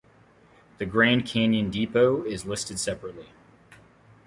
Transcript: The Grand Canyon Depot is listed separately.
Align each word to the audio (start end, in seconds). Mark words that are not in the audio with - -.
The 0.79 0.87
Grand 0.87 1.27
Canyon 1.27 1.69
Depot 1.69 2.23
is 2.23 2.43
listed 2.43 2.79
separately. 2.79 3.29